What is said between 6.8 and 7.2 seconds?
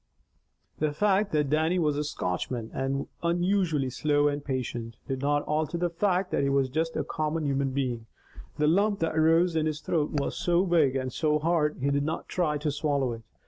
a